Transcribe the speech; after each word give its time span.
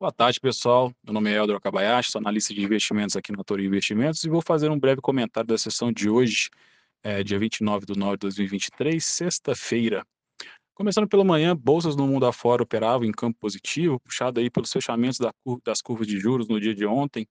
Boa 0.00 0.12
tarde, 0.12 0.38
pessoal. 0.38 0.94
Meu 1.02 1.12
nome 1.12 1.28
é 1.32 1.34
Eldro 1.34 1.56
Akabayashi, 1.56 2.12
sou 2.12 2.20
analista 2.20 2.54
de 2.54 2.62
investimentos 2.62 3.16
aqui 3.16 3.32
na 3.32 3.42
Touro 3.42 3.64
Investimentos 3.64 4.22
e 4.22 4.28
vou 4.28 4.40
fazer 4.40 4.70
um 4.70 4.78
breve 4.78 5.00
comentário 5.00 5.48
da 5.48 5.58
sessão 5.58 5.90
de 5.90 6.08
hoje, 6.08 6.50
é, 7.02 7.24
dia 7.24 7.36
29 7.36 7.84
de 7.84 7.98
nove 7.98 8.12
de 8.12 8.20
2023, 8.20 9.04
sexta-feira. 9.04 10.06
Começando 10.72 11.08
pela 11.08 11.24
manhã, 11.24 11.56
bolsas 11.56 11.96
no 11.96 12.06
mundo 12.06 12.26
afora 12.26 12.62
operavam 12.62 13.08
em 13.08 13.10
campo 13.10 13.36
positivo, 13.40 13.98
puxado 13.98 14.38
aí 14.38 14.48
pelos 14.48 14.70
fechamentos 14.70 15.18
da 15.18 15.32
cur 15.44 15.60
das 15.64 15.82
curvas 15.82 16.06
de 16.06 16.16
juros 16.16 16.46
no 16.46 16.60
dia 16.60 16.76
de 16.76 16.86
ontem, 16.86 17.26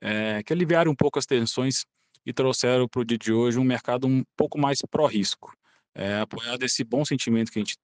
é, 0.00 0.40
que 0.44 0.52
aliviaram 0.52 0.92
um 0.92 0.96
pouco 0.96 1.18
as 1.18 1.26
tensões 1.26 1.84
e 2.24 2.32
trouxeram 2.32 2.86
para 2.86 3.00
o 3.00 3.04
dia 3.04 3.18
de 3.18 3.32
hoje 3.32 3.58
um 3.58 3.64
mercado 3.64 4.06
um 4.06 4.22
pouco 4.36 4.56
mais 4.56 4.78
pró-risco. 4.88 5.52
É, 5.92 6.20
apoiado 6.20 6.62
esse 6.62 6.84
bom 6.84 7.04
sentimento 7.04 7.50
que 7.50 7.58
a 7.58 7.62
gente 7.62 7.76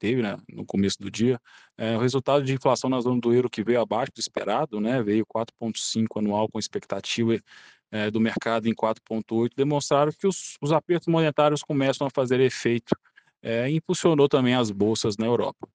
teve 0.00 0.22
né, 0.22 0.36
no 0.48 0.64
começo 0.64 0.98
do 0.98 1.10
dia, 1.10 1.38
é, 1.76 1.96
o 1.96 2.00
resultado 2.00 2.42
de 2.42 2.54
inflação 2.54 2.88
na 2.90 3.00
zona 3.00 3.20
do 3.20 3.32
euro 3.32 3.50
que 3.50 3.62
veio 3.62 3.80
abaixo 3.80 4.10
do 4.12 4.18
esperado, 4.18 4.80
né, 4.80 5.02
veio 5.02 5.24
4,5 5.26 6.18
anual 6.18 6.48
com 6.48 6.58
expectativa 6.58 7.38
é, 7.92 8.10
do 8.10 8.18
mercado 8.18 8.66
em 8.66 8.74
4,8, 8.74 9.50
demonstraram 9.54 10.10
que 10.10 10.26
os, 10.26 10.56
os, 10.60 10.72
apertos 10.72 11.06
monetários 11.06 11.62
começam 11.62 12.06
a 12.06 12.10
fazer 12.10 12.40
efeito 12.40 12.96
é, 13.42 13.70
e 13.70 13.76
impulsionou 13.76 14.28
também 14.28 14.54
as 14.54 14.70
bolsas 14.70 15.16
na 15.16 15.26
Europa. 15.26 15.68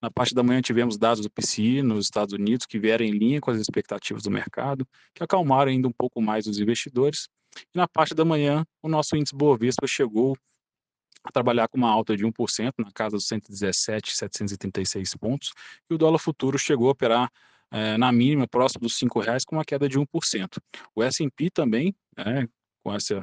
Na 0.00 0.10
parte 0.10 0.32
da 0.32 0.44
manhã 0.44 0.62
tivemos 0.62 0.96
dados 0.96 1.22
do 1.22 1.30
PCI 1.30 1.82
nos 1.82 2.06
Estados 2.06 2.32
Unidos 2.32 2.66
que 2.66 2.78
vieram 2.78 3.04
em 3.04 3.10
linha 3.10 3.40
com 3.40 3.50
as 3.50 3.58
expectativas 3.58 4.22
do 4.22 4.30
mercado, 4.30 4.86
que 5.12 5.24
acalmaram 5.24 5.72
ainda 5.72 5.88
um 5.88 5.92
pouco 5.92 6.22
mais 6.22 6.46
os 6.46 6.58
investidores. 6.58 7.28
E 7.74 7.76
na 7.76 7.88
parte 7.88 8.14
da 8.14 8.24
manhã, 8.24 8.64
o 8.80 8.88
nosso 8.88 9.16
índice 9.16 9.34
Bovespa 9.34 9.86
chegou 9.86 10.36
a 11.24 11.30
trabalhar 11.30 11.68
com 11.68 11.78
uma 11.78 11.90
alta 11.90 12.16
de 12.16 12.24
1%, 12.24 12.72
na 12.78 12.90
casa 12.92 13.16
dos 13.16 13.26
117,736 13.28 15.14
pontos, 15.16 15.52
e 15.88 15.94
o 15.94 15.98
dólar 15.98 16.18
futuro 16.18 16.58
chegou 16.58 16.88
a 16.88 16.92
operar 16.92 17.30
eh, 17.70 17.96
na 17.96 18.12
mínima, 18.12 18.46
próximo 18.46 18.82
dos 18.82 19.00
R$ 19.00 19.08
reais 19.22 19.44
com 19.44 19.56
uma 19.56 19.64
queda 19.64 19.88
de 19.88 19.98
1%. 19.98 20.58
O 20.94 21.02
S&P 21.02 21.50
também, 21.50 21.94
né, 22.16 22.46
com 22.82 22.94
esse 22.94 23.14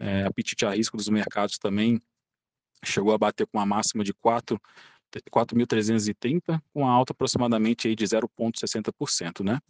eh, 0.00 0.24
apetite 0.24 0.66
a 0.66 0.70
risco 0.70 0.96
dos 0.96 1.08
mercados 1.08 1.58
também, 1.58 2.00
chegou 2.84 3.14
a 3.14 3.18
bater 3.18 3.46
com 3.46 3.58
uma 3.58 3.66
máxima 3.66 4.04
de 4.04 4.12
4 4.12 4.60
4.330, 5.30 6.60
com 6.72 6.82
uma 6.82 6.92
alta 6.92 7.12
aproximadamente 7.12 7.88
aí 7.88 7.94
de 7.94 8.04
0,60%. 8.04 9.44
Né? 9.44 9.60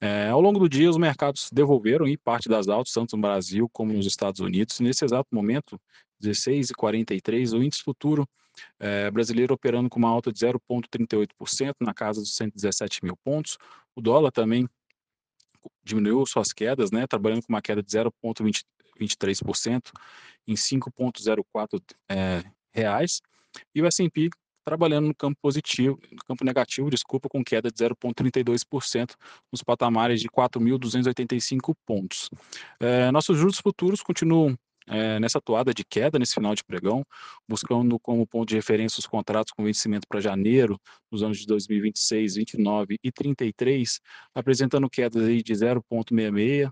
É, 0.00 0.28
ao 0.28 0.40
longo 0.40 0.58
do 0.58 0.68
dia, 0.68 0.90
os 0.90 0.96
mercados 0.96 1.48
devolveram 1.52 2.06
aí 2.06 2.16
parte 2.16 2.48
das 2.48 2.68
altas, 2.68 2.92
tanto 2.92 3.16
no 3.16 3.22
Brasil 3.22 3.68
como 3.72 3.92
nos 3.92 4.06
Estados 4.06 4.40
Unidos. 4.40 4.80
Nesse 4.80 5.04
exato 5.04 5.28
momento, 5.32 5.80
16,43, 6.22 7.58
o 7.58 7.62
índice 7.62 7.82
futuro 7.82 8.28
é, 8.78 9.10
brasileiro 9.10 9.54
operando 9.54 9.88
com 9.88 9.98
uma 9.98 10.08
alta 10.08 10.32
de 10.32 10.38
0,38%, 10.38 11.74
na 11.80 11.94
casa 11.94 12.20
dos 12.20 12.36
117 12.36 13.04
mil 13.04 13.16
pontos. 13.16 13.58
O 13.94 14.00
dólar 14.00 14.30
também 14.30 14.68
diminuiu 15.84 16.24
suas 16.26 16.52
quedas, 16.52 16.90
né, 16.90 17.06
trabalhando 17.06 17.42
com 17.42 17.52
uma 17.52 17.62
queda 17.62 17.82
de 17.82 17.90
0,23% 17.90 19.90
em 20.46 20.54
5,04 20.54 21.82
é, 22.08 22.42
reais. 22.72 23.20
E 23.74 23.82
o 23.82 23.86
S&P 23.86 24.30
trabalhando 24.64 25.08
no 25.08 25.14
campo 25.14 25.38
positivo, 25.40 25.98
no 26.10 26.24
campo 26.24 26.44
negativo, 26.44 26.90
desculpa, 26.90 27.28
com 27.28 27.44
queda 27.44 27.70
de 27.70 27.76
0,32% 27.76 29.14
nos 29.50 29.62
patamares 29.62 30.20
de 30.20 30.28
4.285 30.28 31.74
pontos. 31.86 32.28
É, 32.80 33.10
nossos 33.10 33.38
juros 33.38 33.58
futuros 33.58 34.02
continuam 34.02 34.56
é, 34.86 35.18
nessa 35.20 35.40
toada 35.40 35.72
de 35.72 35.84
queda 35.84 36.18
nesse 36.18 36.34
final 36.34 36.54
de 36.54 36.62
pregão, 36.64 37.04
buscando 37.48 37.98
como 37.98 38.26
ponto 38.26 38.48
de 38.48 38.56
referência 38.56 39.00
os 39.00 39.06
contratos 39.06 39.52
com 39.52 39.64
vencimento 39.64 40.06
para 40.08 40.20
janeiro, 40.20 40.78
nos 41.10 41.22
anos 41.22 41.38
de 41.38 41.46
2026, 41.46 42.34
29 42.36 42.98
e 43.02 43.12
33, 43.12 44.00
apresentando 44.34 44.90
quedas 44.90 45.24
aí 45.24 45.42
de 45.42 45.54
0,66, 45.54 46.70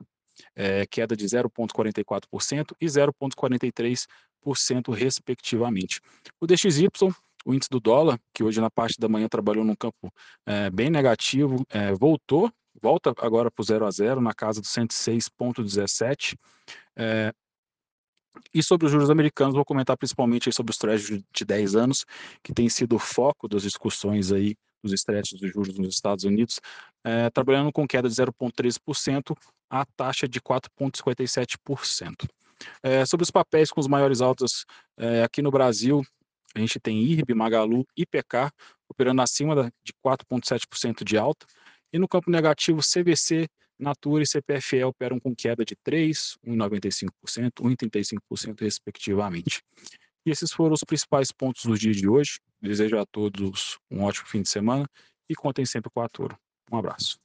é, 0.55 0.87
queda 0.87 1.17
de 1.17 1.25
0,44% 1.27 2.75
e 2.81 2.87
0,43%, 2.87 4.93
respectivamente. 4.93 6.01
O 6.41 6.47
DXY 6.47 6.89
o 7.45 7.55
índice 7.55 7.71
do 7.71 7.81
dólar, 7.81 8.19
que 8.35 8.43
hoje 8.43 8.61
na 8.61 8.71
parte 8.71 8.99
da 8.99 9.09
manhã 9.09 9.29
trabalhou 9.29 9.65
num 9.65 9.75
campo 9.75 10.13
é, 10.47 10.71
bem 10.71 10.91
negativo, 10.91 11.65
é, 11.71 11.93
voltou, 11.93 12.53
volta 12.81 13.13
agora 13.19 13.51
para 13.51 13.63
o 13.63 13.65
0 13.65 13.87
a 13.87 13.91
0 13.91 14.21
na 14.21 14.33
casa 14.33 14.61
dos 14.61 14.71
106,17. 14.71 16.37
É, 16.97 17.33
e 18.55 18.63
sobre 18.63 18.87
os 18.87 18.93
juros 18.93 19.11
americanos, 19.11 19.55
vou 19.55 19.65
comentar 19.65 19.97
principalmente 19.97 20.53
sobre 20.53 20.71
os 20.71 20.79
treasuries 20.79 21.23
de 21.33 21.45
10 21.45 21.77
anos, 21.77 22.05
que 22.43 22.53
tem 22.53 22.69
sido 22.69 22.97
o 22.97 22.99
foco 22.99 23.49
das 23.49 23.63
discussões 23.63 24.33
aí 24.33 24.57
dos 24.83 24.93
estresses 24.93 25.39
dos 25.39 25.53
juros 25.53 25.79
nos 25.79 25.95
Estados 25.95 26.25
Unidos, 26.25 26.61
é, 27.05 27.29
trabalhando 27.31 27.73
com 27.73 27.87
queda 27.87 28.09
de 28.09 28.15
0,13% 28.15 29.37
a 29.69 29.85
taxa 29.85 30.27
de 30.27 30.41
4,57%. 30.41 32.29
É, 32.83 33.05
sobre 33.07 33.25
os 33.25 33.31
papéis 33.31 33.71
com 33.71 33.81
os 33.81 33.87
maiores 33.87 34.21
altas 34.21 34.65
é, 34.99 35.23
aqui 35.23 35.41
no 35.43 35.51
Brasil, 35.51 36.03
a 36.55 36.59
gente 36.59 36.81
tem 36.81 37.03
IRB, 37.03 37.35
Magalu 37.35 37.87
e 37.97 38.05
PK 38.05 38.51
operando 38.89 39.23
acima 39.23 39.73
de 39.85 39.93
4,7% 40.05 41.05
de 41.05 41.17
alta. 41.17 41.47
E 41.93 41.99
no 41.99 42.09
campo 42.09 42.31
negativo, 42.31 42.81
CVC, 42.81 43.49
Natura 43.79 44.23
e 44.23 44.27
CPFE 44.27 44.85
operam 44.85 45.19
com 45.19 45.35
queda 45.35 45.65
de 45.65 45.75
3%, 45.77 46.37
1,95%, 46.47 47.11
1,35% 47.63 48.61
respectivamente. 48.61 49.63
E 50.27 50.31
esses 50.31 50.53
foram 50.53 50.75
os 50.75 50.85
principais 50.85 51.33
pontos 51.33 51.65
do 51.65 51.79
dia 51.79 51.93
de 51.93 52.07
hoje. 52.07 52.39
Desejo 52.61 52.99
a 52.99 53.07
todos 53.07 53.79
um 53.91 54.03
ótimo 54.03 54.27
fim 54.27 54.43
de 54.43 54.49
semana 54.51 54.87
e 55.29 55.35
contem 55.35 55.65
sempre 55.65 55.91
com 55.91 56.03
a 56.03 56.09
Toro. 56.09 56.39
Um 56.71 56.77
abraço. 56.77 57.19